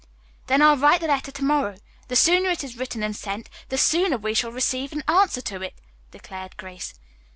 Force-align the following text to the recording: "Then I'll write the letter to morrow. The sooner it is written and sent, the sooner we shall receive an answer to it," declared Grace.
"Then 0.47 0.63
I'll 0.63 0.77
write 0.77 0.99
the 0.99 1.05
letter 1.05 1.29
to 1.31 1.43
morrow. 1.43 1.75
The 2.07 2.15
sooner 2.15 2.49
it 2.49 2.63
is 2.63 2.75
written 2.75 3.03
and 3.03 3.15
sent, 3.15 3.51
the 3.69 3.77
sooner 3.77 4.17
we 4.17 4.33
shall 4.33 4.51
receive 4.51 4.93
an 4.93 5.03
answer 5.07 5.41
to 5.41 5.61
it," 5.61 5.75
declared 6.09 6.57
Grace. 6.57 6.95